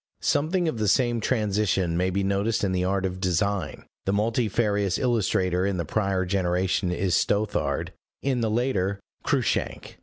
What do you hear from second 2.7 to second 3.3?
the art of